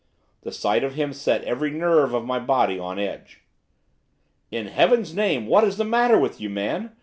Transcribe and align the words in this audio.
The 0.41 0.51
sight 0.51 0.83
of 0.83 0.95
him 0.95 1.13
set 1.13 1.43
every 1.43 1.69
nerve 1.69 2.15
of 2.15 2.25
my 2.25 2.39
body 2.39 2.79
on 2.79 2.97
edge. 2.97 3.41
'In 4.49 4.65
Heaven's 4.65 5.13
name, 5.15 5.45
what 5.45 5.63
is 5.63 5.77
the 5.77 5.85
matter 5.85 6.17
with 6.17 6.41
you, 6.41 6.49
man? 6.49 6.95